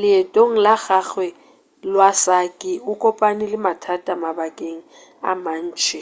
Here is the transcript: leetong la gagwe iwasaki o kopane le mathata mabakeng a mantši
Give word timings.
leetong 0.00 0.54
la 0.64 0.74
gagwe 0.84 1.26
iwasaki 1.88 2.72
o 2.90 2.92
kopane 3.02 3.44
le 3.52 3.58
mathata 3.64 4.12
mabakeng 4.22 4.80
a 5.30 5.32
mantši 5.44 6.00